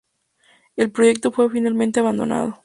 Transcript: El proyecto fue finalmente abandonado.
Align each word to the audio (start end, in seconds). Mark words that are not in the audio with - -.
El 0.77 0.91
proyecto 0.91 1.31
fue 1.31 1.51
finalmente 1.51 1.99
abandonado. 1.99 2.57